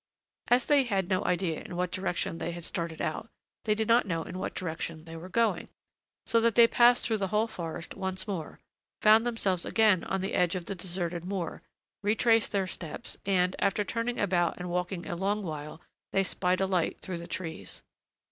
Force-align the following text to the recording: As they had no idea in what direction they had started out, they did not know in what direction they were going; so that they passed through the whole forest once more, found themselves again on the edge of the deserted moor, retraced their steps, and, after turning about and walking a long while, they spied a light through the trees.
As 0.47 0.65
they 0.65 0.83
had 0.85 1.09
no 1.09 1.23
idea 1.25 1.61
in 1.61 1.75
what 1.75 1.91
direction 1.91 2.39
they 2.39 2.53
had 2.53 2.63
started 2.63 3.03
out, 3.03 3.29
they 3.65 3.75
did 3.75 3.87
not 3.87 4.07
know 4.07 4.23
in 4.23 4.39
what 4.39 4.55
direction 4.55 5.03
they 5.05 5.15
were 5.15 5.29
going; 5.29 5.67
so 6.25 6.41
that 6.41 6.55
they 6.55 6.65
passed 6.67 7.05
through 7.05 7.19
the 7.19 7.27
whole 7.27 7.45
forest 7.45 7.93
once 7.93 8.27
more, 8.27 8.59
found 9.03 9.27
themselves 9.27 9.63
again 9.63 10.03
on 10.05 10.19
the 10.21 10.33
edge 10.33 10.55
of 10.55 10.65
the 10.65 10.73
deserted 10.73 11.23
moor, 11.23 11.61
retraced 12.01 12.51
their 12.51 12.65
steps, 12.65 13.17
and, 13.27 13.55
after 13.59 13.83
turning 13.83 14.19
about 14.19 14.57
and 14.57 14.71
walking 14.71 15.05
a 15.05 15.15
long 15.15 15.43
while, 15.43 15.79
they 16.13 16.23
spied 16.23 16.61
a 16.61 16.65
light 16.65 16.99
through 16.99 17.19
the 17.19 17.27
trees. 17.27 17.83